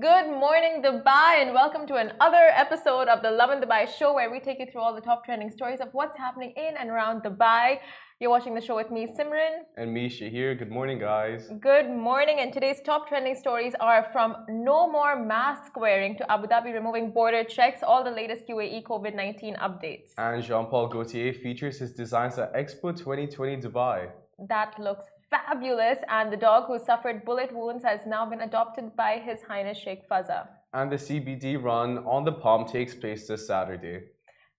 [0.00, 4.38] Good morning, Dubai, and welcome to another episode of the Lovin Dubai show where we
[4.38, 7.78] take you through all the top trending stories of what's happening in and around Dubai.
[8.20, 9.54] You're watching the show with me, Simran.
[9.76, 10.54] And Misha here.
[10.54, 11.48] Good morning, guys.
[11.60, 16.46] Good morning, and today's top trending stories are from no more mask wearing to Abu
[16.46, 20.10] Dhabi removing border checks, all the latest UAE COVID 19 updates.
[20.18, 24.10] And Jean Paul Gaultier features his designs at Expo 2020 Dubai.
[24.48, 29.20] That looks fabulous, and the dog who suffered bullet wounds has now been adopted by
[29.24, 30.48] His Highness Sheikh Fazza.
[30.74, 34.04] And the CBD run on the Palm takes place this Saturday.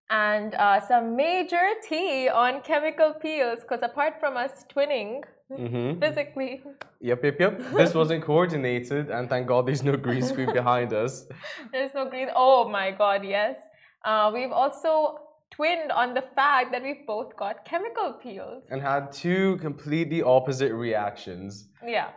[0.10, 6.00] And uh, some major tea on chemical peels, because apart from us twinning Mm-hmm.
[6.00, 6.62] physically,
[7.02, 7.58] Yep, yep, yep.
[7.76, 11.26] This wasn't coordinated, and thank God there's no green screen behind us.
[11.72, 12.28] there's no green.
[12.36, 13.58] Oh my god, yes.
[14.06, 15.18] Uh, we've also
[15.52, 18.66] twinned on the fact that we've both got chemical peels.
[18.70, 21.70] And had two completely opposite reactions.
[21.86, 22.10] Yeah.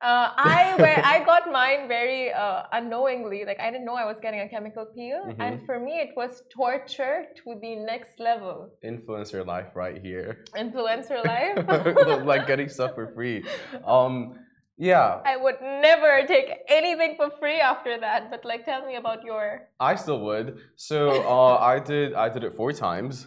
[0.00, 3.44] Uh, I where I got mine very uh, unknowingly.
[3.44, 5.36] Like I didn't know I was getting a chemical peel, Mhm.
[5.40, 8.70] and for me it was torture to the next level.
[8.84, 10.44] Influencer life right here.
[10.56, 12.24] Influencer life.
[12.32, 13.44] like getting stuff for free.
[13.84, 14.38] Um,
[14.78, 18.30] yeah, I would never take anything for free after that.
[18.30, 19.68] But like, tell me about your.
[19.80, 20.60] I still would.
[20.76, 23.26] So uh, I did I did it four times,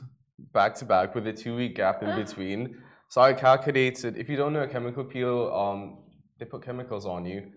[0.53, 2.77] back to back, with a two week gap in between.
[3.09, 4.15] So I calculated.
[4.15, 5.97] If you don't know a chemical peel, um,
[6.39, 7.51] they put chemicals on you,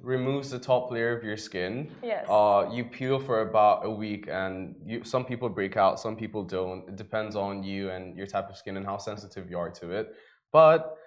[0.00, 1.90] removes the top layer of your skin.
[2.00, 2.24] Yes.
[2.30, 6.44] Uh, you peel for about a week, and you, some people break out, some people
[6.44, 6.88] don't.
[6.88, 9.90] It depends on you and your type of skin and how sensitive you are to
[9.90, 10.14] it.
[10.52, 10.97] But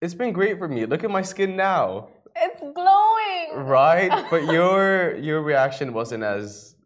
[0.00, 0.86] it's been great for me.
[0.86, 3.66] Look at my skin now, It's glowing.
[3.66, 4.10] right?
[4.32, 6.76] But your your reaction wasn't as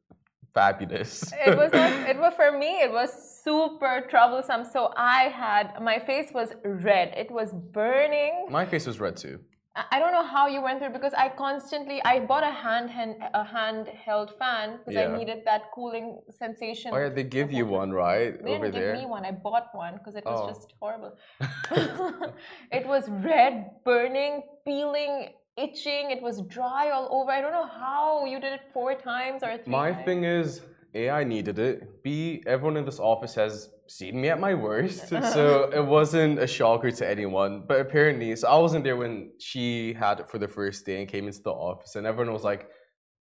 [0.54, 1.32] fabulous.
[1.46, 2.80] It was not, it was for me.
[2.86, 3.10] It was
[3.44, 4.64] super troublesome.
[4.64, 7.08] So I had my face was red.
[7.16, 8.46] It was burning.
[8.50, 9.38] my face was red too.
[9.74, 13.16] I don't know how you went through because I constantly I bought a hand, hand
[13.32, 16.90] a handheld fan because I needed that cooling sensation.
[16.92, 18.96] Oh yeah, they give you one right They over didn't give there.
[18.96, 19.24] me one.
[19.24, 20.48] I bought one because it was Oh.
[20.52, 21.12] just horrible.
[22.70, 26.10] it was red, burning, peeling, itching.
[26.10, 27.30] It was dry all over.
[27.30, 30.04] I don't know how you did it four times or three My times.
[30.04, 30.60] thing is,
[30.94, 32.02] A, I needed it.
[32.02, 35.08] B, everyone in this office has seen me at my worst.
[35.32, 37.64] so it wasn't a shocker to anyone.
[37.66, 41.08] But apparently, so I wasn't there when she had it for the first day and
[41.08, 42.68] came into the office, and everyone was like,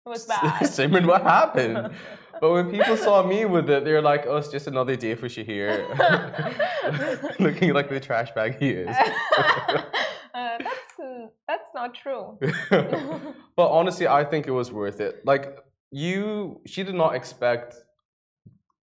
[0.06, 0.42] It was bad.
[0.64, 1.92] Simran, what happened?
[2.42, 5.28] but when people saw me with it, they're like, oh, it's just another day for
[5.30, 5.80] Shahir.
[7.40, 8.96] Looking like the trash bag he is.
[10.36, 12.38] Uh, that's that's not true.
[12.70, 15.26] but honestly, I think it was worth it.
[15.26, 15.58] Like
[15.96, 17.70] you, she did not expect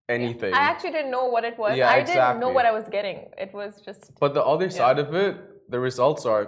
[0.07, 0.53] anything.
[0.53, 1.71] I actually didn't know what it was.
[1.77, 3.17] Yeah, I didn't know what I was getting.
[3.45, 5.33] It was just But the other side of it,
[5.73, 6.43] the results are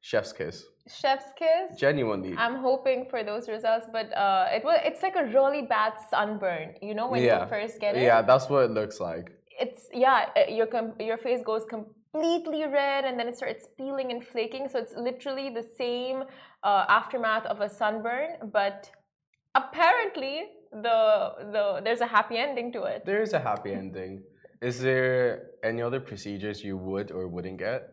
[0.00, 0.56] chef's kiss.
[1.00, 1.66] chef's kiss.
[1.86, 2.32] Genuinely.
[2.44, 6.66] I'm hoping for those results, but uh, it was it's like a really bad sunburn.
[6.86, 7.42] You know when Yeah.
[7.42, 8.02] you first get it.
[8.10, 9.26] Yeah, that's what it looks like.
[9.64, 14.08] It's yeah, uh, your com- your face goes completely red, and then it starts peeling
[14.14, 14.64] and flaking.
[14.72, 16.18] So it's literally the same
[16.68, 18.28] uh, aftermath of a sunburn,
[18.58, 18.78] but
[19.54, 20.98] apparently the
[21.52, 23.04] the there's a happy ending to it.
[23.04, 24.22] There is a happy ending.
[24.62, 27.88] Is there any other procedures you would or wouldn't get?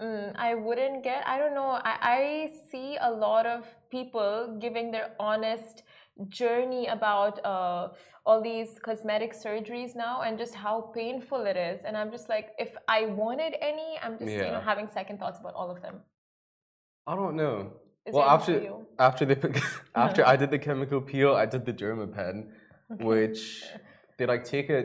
[0.00, 1.26] Mm, I wouldn't get.
[1.26, 1.80] I don't know.
[1.84, 5.82] I, I see a lot of people giving their honest
[6.28, 7.88] journey about uh,
[8.24, 11.80] all these cosmetic surgeries now and just how painful it is.
[11.84, 15.38] And I'm just like, if I wanted any, I'm just you know having second thoughts
[15.40, 16.00] about all of them.
[17.06, 17.72] I don't know.
[18.06, 18.86] Is well, after you?
[18.98, 19.62] after the
[19.94, 22.48] after I did the chemical peel, I did the Dermapen,
[23.00, 23.62] which
[24.18, 24.78] they like take a.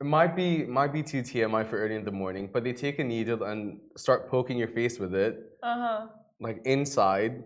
[0.00, 3.00] It might be might be too TMI for early in the morning, but they take
[3.00, 6.06] a needle and start poking your face with it, Uh huh.
[6.40, 7.42] like inside,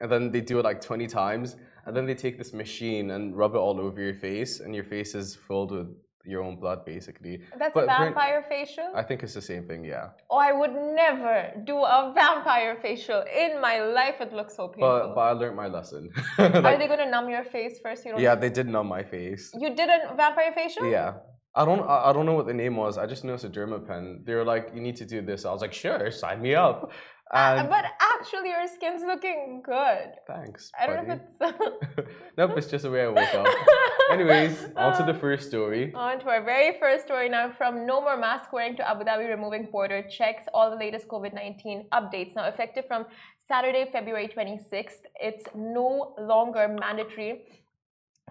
[0.00, 1.56] and then they do it like twenty times,
[1.86, 4.84] and then they take this machine and rub it all over your face, and your
[4.84, 5.88] face is filled with
[6.32, 7.34] your own blood, basically.
[7.58, 8.88] That's But a vampire facial.
[8.94, 10.06] I think it's the same thing, yeah.
[10.30, 10.74] oh, I would
[11.04, 11.36] never
[11.70, 14.16] do a vampire facial in my life.
[14.20, 14.88] It looks so painful.
[14.88, 16.02] But but I learned my lesson.
[16.38, 18.04] Are they gonna numb your face first?
[18.04, 18.20] You don't.
[18.26, 19.44] yeah, they did numb my face.
[19.62, 20.86] You did a vampire facial.
[20.98, 21.12] Yeah.
[21.60, 22.92] I don't I I don't know what the name was.
[23.02, 24.04] I just know it's a Dermapen.
[24.26, 25.40] They were like, you need to do this.
[25.48, 26.78] I was like, sure, sign me up.
[27.30, 30.06] Uh, And but actually, your skin's looking good.
[30.26, 30.62] thanks.
[30.80, 32.08] I don't know if it's.
[32.38, 33.46] nope, it's just the way I woke up.
[34.10, 35.92] Anyways, on to the first story.
[35.94, 39.28] On to our very first story now from no more mask wearing to Abu Dhabi
[39.28, 40.44] removing border checks.
[40.54, 42.34] All the latest COVID 19 updates.
[42.34, 43.06] Now, effective from
[43.46, 47.44] Saturday, February 26th, it's no longer mandatory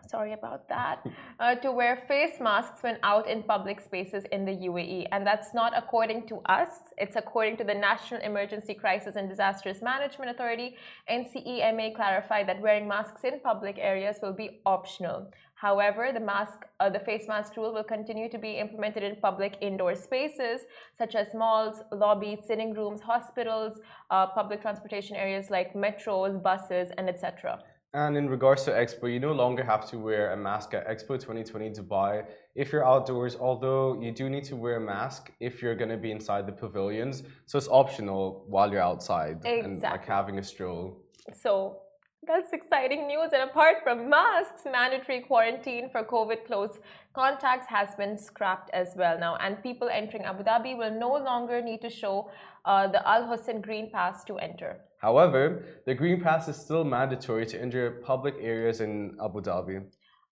[0.10, 1.06] sorry about that,
[1.40, 5.08] uh, to wear face masks when out in public spaces in the UAE.
[5.12, 9.82] And that's not according to us, it's according to the National Emergency Crisis and Disasters
[9.82, 10.76] Management Authority.
[11.10, 15.32] NCEMA clarified that wearing masks in public areas will be optional.
[15.60, 19.58] However, the mask, uh, the face mask rule will continue to be implemented in public
[19.60, 20.62] indoor spaces
[21.00, 23.80] such as malls, lobbies, sitting rooms, hospitals,
[24.12, 27.60] uh, public transportation areas like metros, buses, and etc.
[27.96, 31.20] And in regards to Expo, you no longer have to wear a mask at Expo
[31.20, 35.74] 2020 Dubai if you're outdoors, although you do need to wear a mask if you're
[35.74, 37.24] going to be inside the pavilions.
[37.48, 39.60] So it's optional while you're outside exactly.
[39.62, 41.02] and like having a stroll.
[41.34, 41.80] So
[42.26, 43.32] that's exciting news.
[43.34, 46.80] And apart from masks, mandatory quarantine for COVID close
[47.14, 49.38] contacts has been scrapped as well now.
[49.38, 52.30] And people entering Abu Dhabi will no longer need to show
[52.66, 54.82] uh, the Al Hosn Green Pass to enter.
[55.00, 59.84] However, the Green Pass is still mandatory to enter public areas in Abu Dhabi.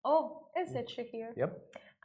[0.04, 1.30] Oh, is it Shahir?
[1.38, 1.58] Yep.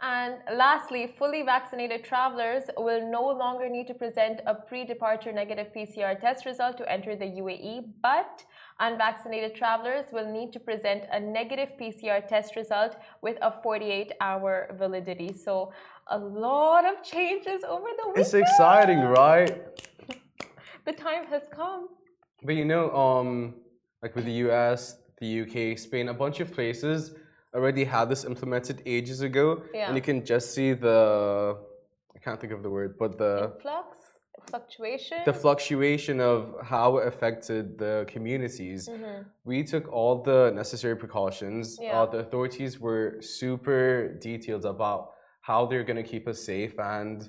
[0.02, 5.68] And lastly, fully vaccinated travelers will no longer need to present a pre departure negative
[5.76, 8.44] PCR test result to enter the UAE, but
[8.80, 14.74] unvaccinated travelers will need to present a negative PCR test result with a 48 hour
[14.78, 15.32] validity.
[15.32, 15.72] So,
[16.08, 18.26] a lot of changes over the weekend.
[18.26, 19.62] It's exciting, right?
[20.86, 21.88] the time has come.
[22.42, 23.54] But you know, um,
[24.02, 27.12] like with the US, the UK, Spain, a bunch of places
[27.54, 29.62] already had this implemented ages ago.
[29.74, 29.88] Yeah.
[29.88, 31.58] And you can just see the,
[32.14, 33.52] I can't think of the word, but the.
[33.54, 33.89] Influx?
[34.50, 35.18] Fluctuation?
[35.24, 38.88] The fluctuation of how it affected the communities.
[38.88, 39.24] Mhm.
[39.44, 41.78] We took all the necessary precautions.
[41.80, 42.02] Yeah.
[42.02, 47.28] Uh, the authorities were super detailed about how they're going to keep us safe and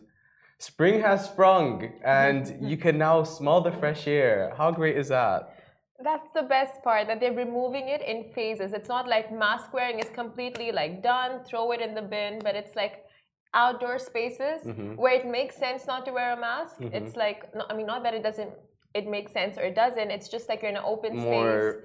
[0.57, 1.71] spring has sprung
[2.03, 4.53] and you can now smell the fresh air.
[4.57, 5.56] How great is that?
[6.03, 8.74] That's the best part that they're removing it in phases.
[8.74, 12.56] It's not like mask wearing is completely like done, throw it in the bin, but
[12.56, 13.06] it's like
[13.53, 14.95] outdoor spaces Mhm.
[14.98, 16.80] where it makes sense not to wear a mask.
[16.80, 16.94] Mhm.
[16.94, 18.51] It's like no, I mean not that it doesn't
[18.94, 20.12] it makes sense or it doesn't.
[20.12, 21.33] It's just like you're in an open More space.
[21.33, 21.83] More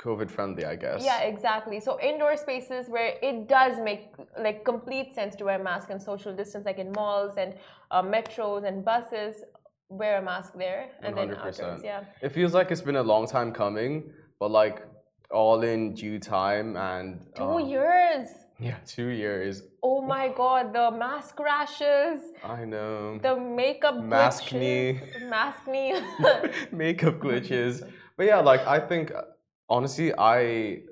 [0.00, 1.04] COVID friendly, I guess.
[1.04, 1.78] Yeah, exactly.
[1.78, 6.02] So indoor spaces where it does make like complete sense to wear a mask and
[6.02, 7.54] social distance, like in malls and
[7.92, 9.44] uh, metros and buses,
[9.88, 11.36] wear a mask there, and then 100%.
[11.38, 11.82] outdoors.
[11.84, 12.04] Yeah.
[12.20, 14.82] It feels like it's been a long time coming, but like
[15.30, 17.24] all in due time and.
[17.36, 18.26] Two uh, years.
[18.62, 19.62] Yeah, two years.
[19.82, 23.18] Oh my god, the mask rashes, I know.
[23.18, 25.00] the makeup Mask glitches, knee.
[25.28, 25.94] mask knee.
[26.72, 27.82] Makeup glitches.
[28.16, 29.12] But yeah, like I think
[29.68, 30.82] honestly, I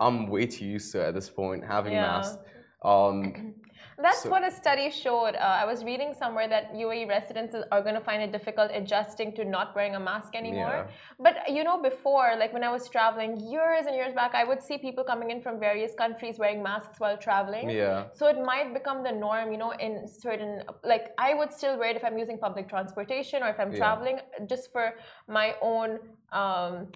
[0.00, 2.00] I'm way too used to it at this point having Yeah.
[2.02, 2.38] masks.
[2.82, 3.54] Um,
[4.04, 5.34] That's So- what a study showed.
[5.36, 9.32] Uh, I was reading somewhere that UAE residents are going to find it difficult adjusting
[9.38, 10.76] to not wearing a mask anymore.
[10.86, 10.86] Yeah.
[11.26, 14.62] But you know, before, like when I was traveling years and years back, I would
[14.62, 17.70] see people coming in from various countries wearing masks while traveling.
[17.70, 18.04] yeah.
[18.12, 21.90] So it might become the norm, you know, in certain like I would still wear
[21.90, 23.78] it if I'm using public transportation or if I'm Yeah.
[23.82, 24.16] traveling,
[24.46, 24.86] just for
[25.26, 25.98] my own
[26.32, 26.92] um,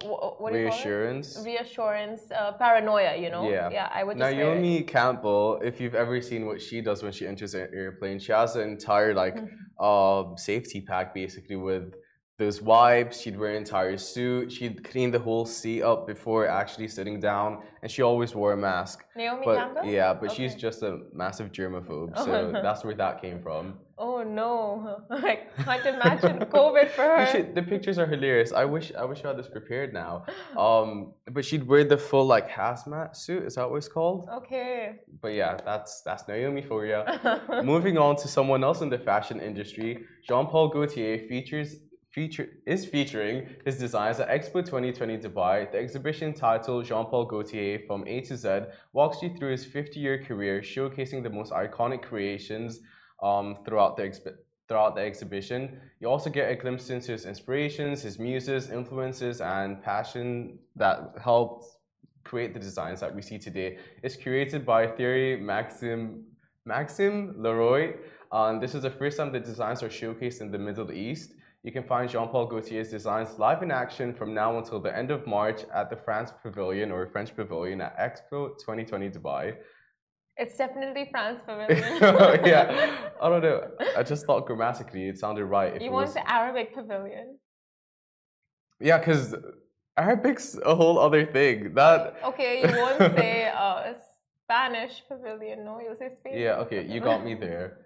[0.00, 0.84] what do you call it?
[0.84, 1.42] Reassurance.
[1.44, 3.48] reassurance, uh, paranoia, you know.
[3.50, 3.68] Yeah.
[3.70, 4.60] yeah, I would just wear it.
[4.60, 8.32] Naomi Campbell, if you've ever seen what she does when she enters an airplane, she
[8.32, 9.84] has an entire like Mm-hmm.
[9.84, 11.94] um safety pack basically with
[12.38, 13.20] those wipes.
[13.20, 14.50] She'd wear an entire suit.
[14.50, 18.56] She'd clean the whole seat up before actually sitting down, and she always wore a
[18.56, 19.04] mask.
[19.14, 19.84] Naomi But Campbell.
[19.84, 23.78] yeah, but she's just a massive germaphobe, so that's where that came from.
[24.04, 27.52] Oh no, I can't imagine COVID for her.
[27.54, 28.50] the pictures are hilarious.
[28.52, 30.24] I wish I wish I had this prepared now.
[30.66, 33.44] Um, but she'd wear the full like hazmat suit.
[33.44, 34.28] Is that what it's called?
[34.38, 34.96] Okay.
[35.20, 37.00] But yeah, that's that's Naomi for you.
[37.62, 39.90] Moving on to someone else in the fashion industry,
[40.26, 41.76] Jean Paul Gaultier features
[42.10, 45.70] feature is featuring his designs at Expo 2020 Dubai.
[45.70, 48.48] The exhibition titled Jean Paul Gaultier from A to Z
[48.92, 52.80] walks you through his 50-year career, showcasing the most iconic creations
[53.22, 54.36] um, throughout the
[54.68, 55.80] throughout the exhibition.
[56.00, 61.66] You also get a glimpse into his inspirations, his muses, influences, and passion that helped
[62.24, 63.78] create the designs that we see today.
[64.02, 66.24] It's curated by Thierry Maxim
[66.64, 67.98] Maxim Loriot.
[68.30, 71.34] Um, this is the first time the designs are showcased in the Middle East.
[71.64, 75.26] You can find Jean-Paul Gaultier's designs live in action from now until the end of
[75.26, 79.54] March at the France Pavilion or French Pavilion at Expo 2020 Dubai.
[80.36, 81.78] It's definitely France Pavilion.
[82.46, 83.68] yeah, I don't know.
[83.96, 85.76] I just thought grammatically it sounded right.
[85.76, 86.14] If You want was...
[86.14, 87.38] the Arabic Pavilion.
[88.80, 89.34] Yeah, because
[89.98, 91.74] Arabic's a whole other thing.
[91.74, 93.92] That Okay, you won't say uh,
[94.44, 95.64] Spanish Pavilion.
[95.64, 96.38] No, you'll say Spain.
[96.38, 97.78] yeah, okay, you got me there.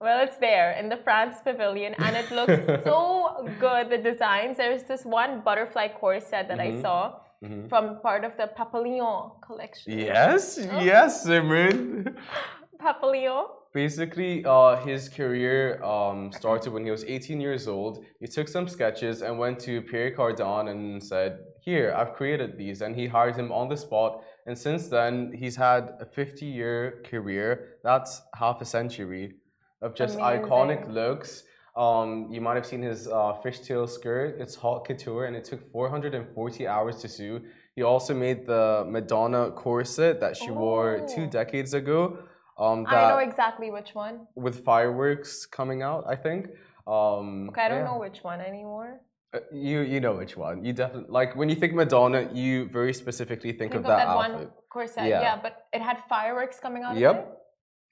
[0.00, 3.88] Well, it's there in the France Pavilion, and it looks so good.
[3.88, 4.56] The designs.
[4.56, 6.82] There's this one butterfly corset that I Mhm.
[6.82, 7.20] saw.
[7.42, 7.68] Mhm.
[7.68, 9.98] from part of the Papillon collection.
[9.98, 10.80] Yes, Oh.
[10.80, 12.16] yes, Simran.
[12.78, 13.46] Papillon.
[13.72, 18.04] Basically, uh, his career um, started when he was 18 years old.
[18.20, 22.82] He took some sketches and went to Pierre Cardin and said, Here, I've created these.
[22.82, 24.22] And he hired him on the spot.
[24.46, 27.78] And since then, he's had a 50 year career.
[27.82, 29.34] That's half a century
[29.80, 31.44] of just iconic looks.
[31.76, 34.36] Um, you might have seen his uh, fishtail skirt.
[34.38, 37.40] It's haute couture and it took 440 hours to sew.
[37.74, 42.18] He also made the Madonna corset that she wore two decades ago.
[42.58, 44.26] Um, I know exactly which one.
[44.36, 46.48] with fireworks coming out, I think.
[46.86, 47.84] Um, Okay, I don't yeah.
[47.92, 49.00] know which one anymore.
[49.34, 50.62] Uh, You you know which one.
[50.66, 54.32] You definitely like when you think Madonna, you very specifically think, Think of that, one
[54.32, 54.50] outfit.
[54.68, 55.04] corset.
[55.08, 55.22] Yeah.
[55.22, 55.36] Yeah.
[55.44, 57.14] but it had fireworks coming out Yep.
[57.14, 57.38] of it.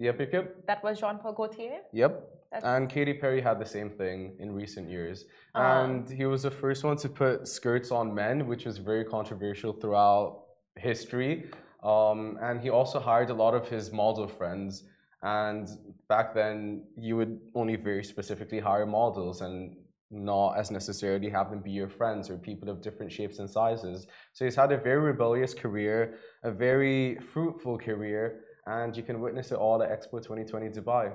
[0.07, 1.81] Yep, yep, yep, That was Jean Paul Gaultier.
[1.93, 2.13] yep.
[2.51, 5.27] That's And Katy Perry had the same thing in recent years.
[5.55, 5.85] Ah.
[5.85, 9.73] And he was the first one to put skirts on men, which was very controversial
[9.73, 10.43] throughout
[10.77, 11.51] history.
[11.83, 14.85] Um, and he also hired a lot of his model friends.
[15.23, 15.69] And
[16.09, 19.77] back then, you would only very specifically hire models and
[20.11, 24.09] not as necessarily have them be your friends or people of different shapes and sizes.
[24.33, 29.53] So he's had a very rebellious career, a very fruitful career, and you can witness
[29.53, 31.13] it all at Expo 2020 Dubai.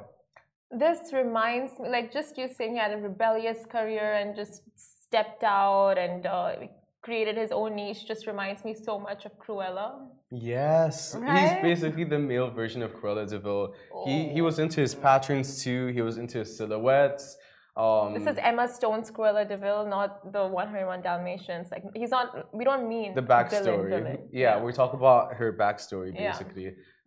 [0.72, 5.44] This reminds me, like just you saying he had a rebellious career and just stepped
[5.44, 6.54] out and uh,
[7.02, 10.08] created his own niche just reminds me so much of Cruella.
[10.32, 13.74] Yes, he's basically the male version of Cruella de Vil.
[14.06, 14.46] He he Oh.
[14.46, 15.88] was into his patterns too.
[15.88, 17.38] He was into his silhouettes.
[17.78, 21.68] Um, This is Emma Stone's Cruella de Vil, not the 101 Dalmatians.
[21.72, 22.28] Like he's not.
[22.54, 23.90] We don't mean the villain, backstory.
[23.90, 24.30] villain.
[24.32, 26.38] Yeah, we're talking about her backstory Yeah.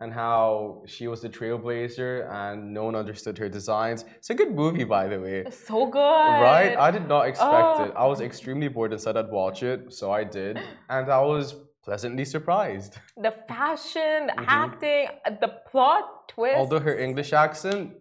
[0.00, 4.04] And how she was the trailblazer and no one understood her designs.
[4.16, 5.38] It's a good movie, by the way.
[5.46, 5.98] It's so good.
[5.98, 6.76] Right?
[6.78, 7.50] I did not expect
[7.80, 7.84] Oh.
[7.84, 7.92] it.
[7.96, 11.54] I was extremely bored and said I'd watch it, so I did, and I was
[11.84, 12.98] pleasantly surprised.
[13.16, 14.44] the fashion, the Mhm.
[14.64, 15.06] acting,
[15.40, 16.56] the plot twist.
[16.56, 17.96] Although her English accent,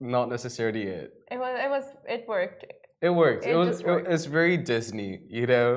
[0.00, 1.12] not necessarily it.
[1.30, 2.64] it was, it was, it worked.
[3.00, 3.44] It worked.
[3.46, 3.82] It, It was.
[3.82, 4.06] worked.
[4.08, 5.70] it's very Disney, you know.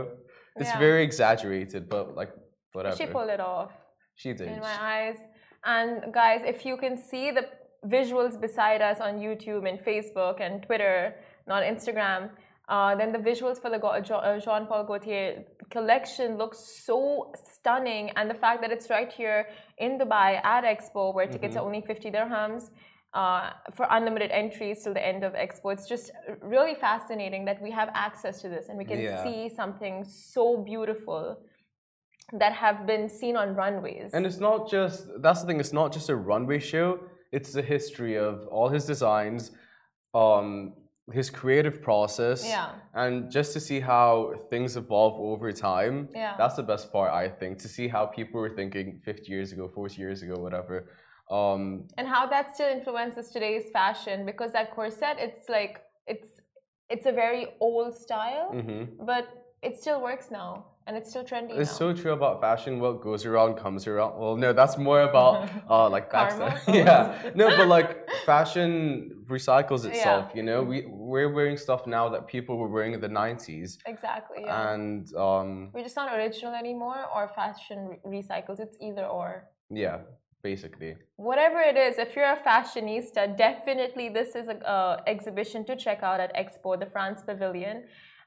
[0.58, 0.80] It's Yeah.
[0.88, 2.32] very exaggerated, but like
[2.74, 2.96] whatever.
[2.98, 3.72] She pulled it off.
[4.16, 4.48] She did.
[4.48, 5.18] in my eyes.
[5.66, 7.46] And guys, if you can see the
[7.88, 11.16] visuals beside us on YouTube and Facebook and Twitter,
[11.48, 12.30] not Instagram,
[12.70, 18.12] uh, then the visuals for the uh, Jean Paul Gaultier collection looks so stunning.
[18.16, 21.60] And the fact that it's right here in Dubai at Expo, where tickets Mhm.
[21.62, 22.72] are only 50 dirhams.
[23.24, 25.72] Uh, for unlimited entries till the end of Expo.
[25.72, 29.24] It's just really fascinating that we have access to this and we can Yeah.
[29.24, 31.38] see something so beautiful
[32.34, 34.12] that have been seen on runways.
[34.14, 35.08] And it's not just.
[35.22, 35.60] That's the thing.
[35.60, 37.00] It's not just a runway show.
[37.32, 39.52] It's the history of all his designs,
[40.14, 40.74] um,
[41.12, 42.70] his creative process, Yeah.
[42.94, 46.10] and just to see how things evolve over time.
[46.16, 46.36] Yeah.
[46.38, 49.68] That's the best part, I think, to see how people were thinking 50 years ago,
[49.68, 50.90] 40 years ago, whatever.
[51.30, 56.40] Um, and how that still influences today's fashion because that corset it's like it's
[56.88, 58.90] it's a very old style mhm.
[59.04, 59.26] but
[59.64, 61.78] it still works now and it's still trendy It's now.
[61.78, 62.80] so true about fashion.
[62.80, 64.20] What goes around comes around.
[64.20, 66.60] Well, no, that's more about uh, like Karma?
[66.68, 70.26] yeah, no, but like fashion recycles itself.
[70.30, 70.38] Yeah.
[70.38, 74.44] You know, we we're wearing stuff now that people were wearing in the '90s, exactly
[74.46, 74.74] yeah.
[74.74, 79.98] and um, we're just not original anymore or fashion re- recycles it's either or yeah,
[80.44, 80.96] basically.
[81.16, 86.04] whatever it is if you're a fashionista definitely this is a uh, exhibition to check
[86.04, 87.84] out at expo the france pavilion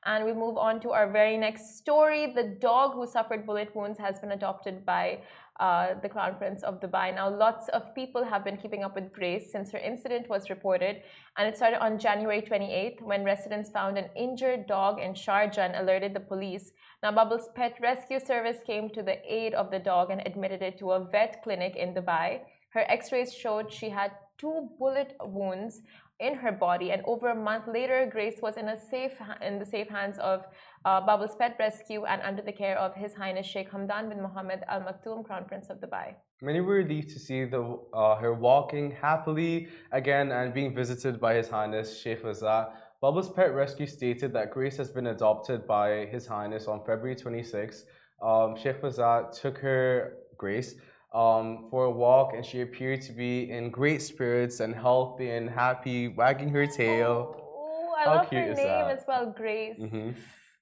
[0.07, 2.33] and we move on to our very next story.
[2.35, 5.21] The dog who suffered bullet wounds has been adopted by
[5.61, 7.15] uh, the crown prince of dubai.
[7.15, 11.03] Now lots of people have been keeping up with grace since her incident was reported
[11.37, 15.75] and it started on january 28th when residents found an injured dog in sharjah and
[15.75, 16.71] alerted the police.
[17.03, 20.79] Now, Bubbles Pet Rescue Service came to the aid of the dog and admitted it
[20.79, 22.41] to a vet clinic in Dubai.
[22.71, 25.83] Her x rays showed she had two bullet wounds
[26.21, 29.65] in her body, and over a month later, Grace was in, a safe, in the
[29.65, 30.47] safe hands of
[30.85, 34.81] uh, Pet Rescue and under the care of His Highness Sheikh Hamdan bin Mohammed Al
[34.81, 36.15] Maktoum, Crown Prince of Dubai.
[36.43, 41.35] Many were relieved to see the uh, her walking happily again and being visited by
[41.35, 42.71] His Highness Sheikh Fazza.
[43.01, 47.85] Bubbles Pet Rescue stated that Grace has been adopted by His Highness on February 26.
[48.21, 50.75] Um, Sheikh Fazza took her, Grace,
[51.13, 55.49] um, for a walk and she appeared to be in great spirits and healthy and
[55.49, 57.35] happy, wagging her tail.
[57.41, 59.79] Oh, I How love cute her name as well, Grace.
[59.79, 60.15] Mhm.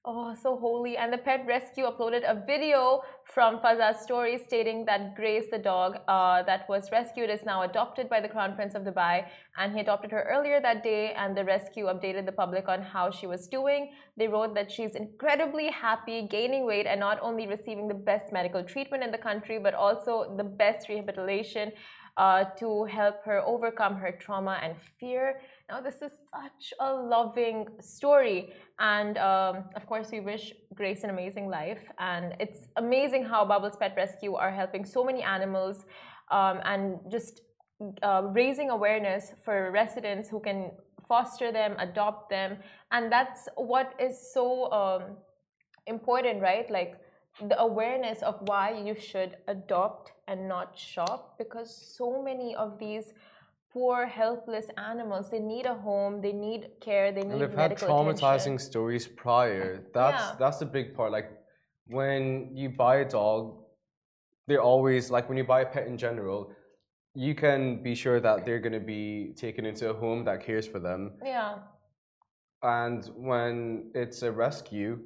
[0.09, 0.95] Oh, so holy.
[0.95, 5.97] And the pet rescue uploaded a video from Fazza's story stating that Grace, the dog
[6.07, 9.25] uh, that was rescued, is now adopted by the Crown Prince of Dubai.
[9.57, 13.11] And he adopted her earlier that day, and the rescue updated the public on how
[13.11, 13.91] she was doing.
[14.15, 18.63] They wrote that she's incredibly happy, gaining weight, and not only receiving the best medical
[18.63, 21.73] treatment in the country, but also the best rehabilitation
[22.17, 25.39] uh, to help her overcome her trauma and fear.
[25.69, 28.53] Now, this is such a loving story.
[28.79, 31.83] And um, of course, we wish Grace an amazing life.
[31.99, 35.85] And it's amazing how Bubbles Pet Rescue are helping so many animals
[36.31, 37.41] um, and just
[38.01, 40.71] uh, raising awareness for residents who can
[41.07, 42.57] foster them, adopt them.
[42.91, 45.17] And that's what is so um,
[45.85, 46.69] important, right?
[46.71, 46.99] Like
[47.47, 53.13] the awareness of why you should adopt and not shop because so many of these
[53.71, 55.29] poor, helpless animals.
[55.29, 56.21] They need a home.
[56.21, 57.11] They need care.
[57.11, 58.59] They need and they've had traumatizing attention.
[58.59, 59.83] stories prior.
[59.93, 60.35] That's Yeah.
[60.39, 61.11] that's the big part.
[61.11, 61.29] Like
[61.87, 63.63] when you buy a dog,
[64.47, 66.51] they're always like when you buy a pet in general,
[67.13, 70.67] you can be sure that they're going to be taken into a home that cares
[70.67, 71.17] for them.
[71.23, 71.59] Yeah,
[72.63, 74.99] And when it's a rescue,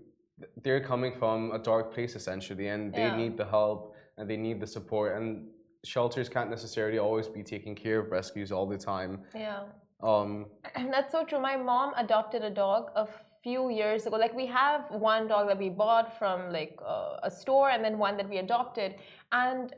[0.63, 3.17] they're coming from a dark place essentially, and they Yeah.
[3.17, 3.90] need the help
[4.21, 5.17] and they need the support.
[5.17, 5.47] And
[5.83, 9.13] shelters can't necessarily always be taking care of rescues all the time.
[9.35, 9.63] yeah.
[10.01, 11.41] Um, And that's so true.
[11.41, 13.07] My mom adopted a dog a
[13.43, 14.15] few years ago.
[14.17, 17.97] Like we have one dog that we bought from like uh, a store, and then
[17.97, 18.95] one that we adopted.
[19.31, 19.73] And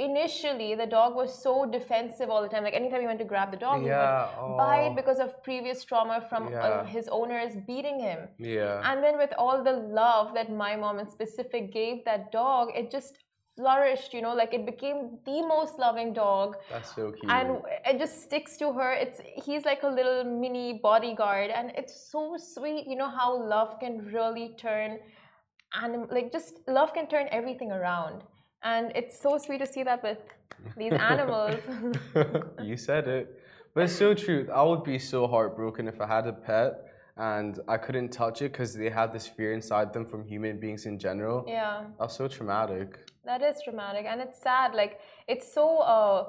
[0.00, 2.62] initially, the dog was so defensive all the time.
[2.62, 4.28] Like anytime you went to grab the dog, he yeah.
[4.40, 6.84] would bite oh, because of previous trauma from uh, Yeah.
[6.96, 8.20] his owners beating him.
[8.38, 8.88] yeah.
[8.88, 12.90] And then with all the love that my mom in specific gave that dog, it
[12.98, 13.12] just
[13.58, 16.56] flourished, you know, like it became the most loving dog.
[16.70, 17.30] That's so cute.
[17.36, 17.58] And
[17.90, 18.92] it just sticks to her.
[19.04, 22.86] It's he's like a little mini bodyguard, and it's so sweet.
[22.86, 24.98] You know how love can really turn,
[25.82, 28.22] and like just love can turn everything around.
[28.62, 30.22] And it's so sweet to see that with
[30.76, 31.60] these animals.
[32.62, 33.24] you said it.
[33.74, 34.48] But it's so true.
[34.52, 36.72] I would be so heartbroken if I had a pet
[37.18, 40.86] and I couldn't touch it because they had this fear inside them from human beings
[40.86, 41.44] in general.
[41.46, 41.84] yeah.
[41.98, 42.88] That's so traumatic.
[43.24, 44.74] That is traumatic, and it's sad.
[44.74, 45.78] Like it's so.
[45.78, 46.28] Uh,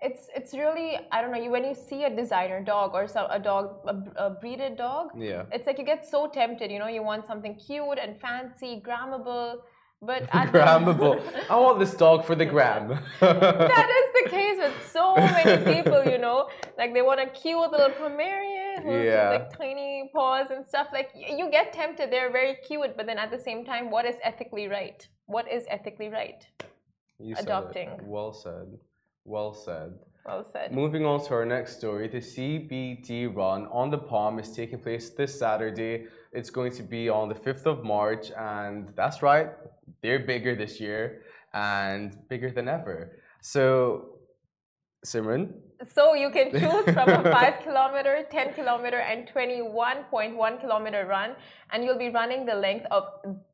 [0.00, 1.40] it's it's really I don't know.
[1.42, 5.08] You when you see a designer dog or some a dog a, a breeded dog,
[5.16, 5.44] Yeah.
[5.50, 6.70] it's like you get so tempted.
[6.70, 9.56] You know, you want something cute and fancy, grammable,
[10.02, 11.20] but Grammable.
[11.50, 12.88] I want this dog for the gram.
[13.20, 16.04] that is the case with so many people.
[16.04, 19.30] You know, like they want a cute little Pomeranian with Yeah.
[19.30, 20.88] like tiny paws and stuff.
[20.92, 22.10] Like you get tempted.
[22.10, 25.06] They're very cute, but then at the same time, what is ethically right?
[25.26, 26.46] What is ethically right?
[27.18, 27.44] You said.
[27.44, 27.90] Adopting.
[28.04, 28.78] Well said.
[29.24, 29.94] Well said.
[30.24, 30.72] Well said.
[30.72, 35.10] Moving on to our next story, the CBD run on the Palm is taking place
[35.10, 36.06] this Saturday.
[36.32, 39.48] It's going to be on the 5th of March, and that's right,
[40.02, 41.22] they're bigger this year
[41.54, 43.18] and bigger than ever.
[43.40, 44.18] So,
[45.06, 45.52] Simran,
[45.94, 51.36] So you can choose from a 5 kilometer, 10 kilometer, and 21.1 kilometer run,
[51.70, 53.04] and you'll be running the length of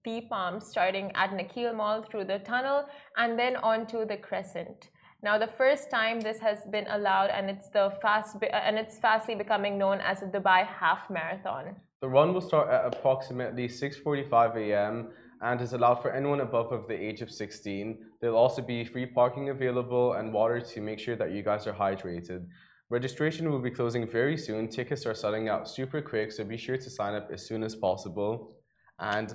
[0.04, 4.90] the Palm starting at Nakheel Mall through the tunnel and then onto the Crescent.
[5.22, 9.34] Now, the first time this has been allowed, and it's the fast, and it's fastly
[9.34, 11.76] becoming known as the Dubai Half Marathon.
[12.00, 15.08] The run will start at approximately 6:45 a.m.
[15.40, 17.98] and is allowed for anyone above of the age of 16.
[18.20, 21.72] There'll also be free parking available and water to make sure that you guys are
[21.72, 22.46] hydrated.
[22.90, 24.68] Registration will be closing very soon.
[24.68, 27.74] Tickets are selling out super quick, so be sure to sign up as soon as
[27.74, 28.56] possible.
[28.98, 29.34] And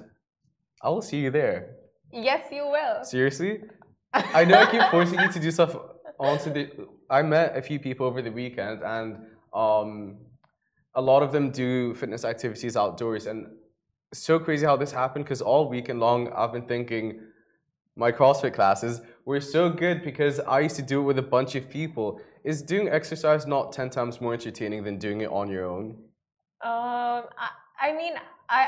[0.81, 1.75] I will see you there.
[2.11, 3.03] Yes, you will.
[3.03, 3.61] Seriously?
[4.13, 5.75] I know I keep forcing you to do stuff
[6.19, 6.69] onto the.
[7.09, 9.17] I met a few people over the weekend, and
[9.53, 10.17] um,
[10.95, 13.47] a lot of them do fitness activities outdoors, and
[14.11, 15.25] it's so crazy how this happened.
[15.25, 17.21] Because all weekend long, I've been thinking
[17.95, 21.55] my CrossFit classes were so good because I used to do it with a bunch
[21.55, 22.21] of people.
[22.43, 25.97] Is doing exercise not ten times more entertaining than doing it on your own?
[26.61, 27.49] Um, I,
[27.81, 28.13] I mean,
[28.49, 28.67] I.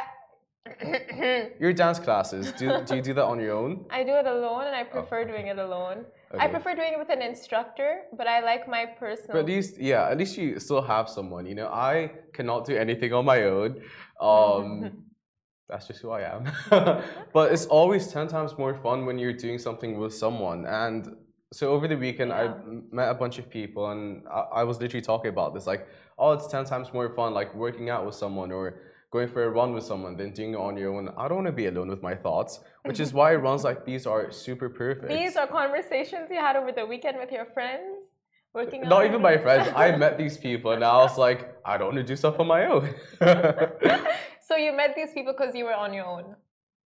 [1.59, 3.85] Your dance classes, do, do you do that on your own?
[3.89, 6.05] I do it alone, and I prefer doing it alone.
[6.39, 9.33] I prefer doing it with an instructor, but I like my personal.
[9.33, 11.45] But at least, yeah, at least you still have someone.
[11.45, 13.81] You know, I cannot do anything on my own.
[14.19, 15.03] Um,
[15.69, 16.51] that's just who I am.
[17.33, 20.65] but it's always ten times more fun when you're doing something with someone.
[20.65, 21.15] And
[21.53, 22.53] so over the weekend, I Yeah.
[22.65, 25.87] m- met a bunch of people, and I, I was literally talking about this, like,
[26.17, 28.79] oh, it's ten times more fun, like working out with someone or
[29.11, 31.09] going for a run with someone than doing it on your own.
[31.17, 34.07] I don't want to be alone with my thoughts, which is why runs like these
[34.07, 35.09] are super perfect.
[35.09, 38.07] These are conversations you had over the weekend with your friends,
[38.53, 38.81] working.
[38.81, 39.69] Not out even my friends.
[39.75, 42.47] I met these people, and I was like, I don't want to do stuff on
[42.47, 42.95] my own.
[44.41, 46.35] so you met these people because you were on your own.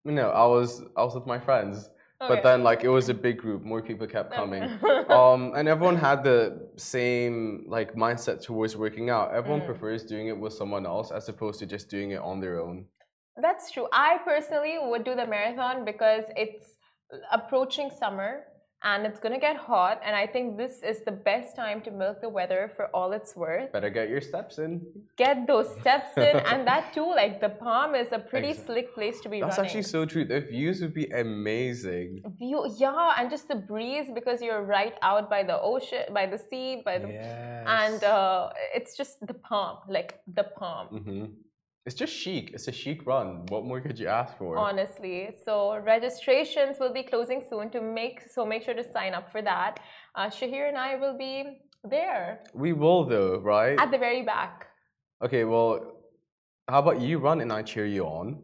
[0.04, 1.90] No, I was I was with my friends.
[2.22, 2.34] Okay.
[2.34, 4.62] But then like it was a big group, more people kept coming.
[5.08, 9.32] um, and everyone had the same like mindset towards working out.
[9.34, 9.66] Everyone Mm.
[9.66, 12.86] prefers doing it with someone else as opposed to just doing it on their own.
[13.36, 13.88] That's true.
[13.92, 16.76] I personally would do the marathon because it's
[17.32, 18.44] approaching summer
[18.84, 22.20] and it's gonna get hot, and I think this is the best time to milk
[22.20, 23.70] the weather for all it's worth.
[23.72, 24.80] Better get your steps in.
[25.16, 28.94] Get those steps in, and that too, like the palm is a pretty Ex- slick
[28.94, 29.66] place to be That's running.
[29.68, 30.24] actually so true.
[30.24, 32.22] The views would be amazing.
[32.38, 36.38] View, yeah, and just the breeze because you're right out by the ocean, by the
[36.38, 37.66] sea, by the, Yes.
[37.66, 40.86] and uh, it's just the palm, like the palm.
[40.88, 41.24] hmm
[41.84, 42.52] It's just chic.
[42.54, 43.44] It's a chic run.
[43.48, 44.56] What more could you ask for?
[44.56, 49.30] honestly so registrations will be closing soon to make so make sure to sign up
[49.32, 49.80] for that
[50.14, 51.34] uh, shahir and i will be
[51.96, 53.76] there We will though, right?
[53.78, 54.68] at the very back
[55.24, 55.72] Okay, well,
[56.68, 58.42] how about you run and I cheer you on?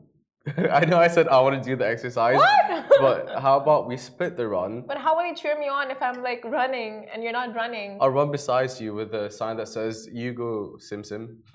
[0.80, 3.96] I know I said I want to do the exercise, what but how about we
[3.96, 4.82] split the run?
[4.86, 7.98] but how will you cheer me on if i'm like running and you're not running
[8.00, 11.42] I'll run beside you with a sign that says "You go, Sim Sim."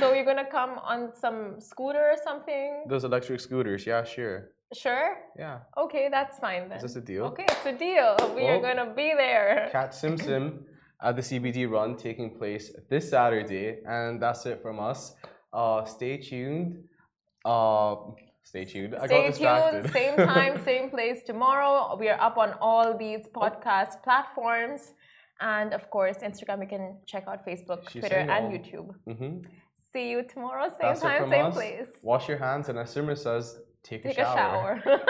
[0.00, 5.16] so you're gonna come on some scooter or something Those electric scooters, yeah, sure, sure
[5.38, 5.58] yeah.
[5.76, 7.24] okay that's fine then Is this a deal?
[7.26, 10.64] okay it's a deal we are gonna be there Cat Sim Sim
[11.02, 15.14] at the CBD run taking place this Saturday, and that's it from us.
[15.50, 16.84] Uh, stay tuned.
[17.44, 17.96] Uh,
[18.42, 18.94] stay tuned.
[18.94, 21.96] I Stay tuned, same time, same place tomorrow.
[21.98, 24.92] We are up on all these podcast platforms.
[25.40, 28.52] And of course, Instagram, you can check out Facebook, She's Twitter, and all.
[28.52, 28.88] YouTube.
[29.06, 29.38] hmm
[29.92, 31.54] See you tomorrow, same That's time, same us.
[31.54, 31.88] place.
[32.02, 34.82] Wash your hands, and as Simmer says, take, Take a a shower.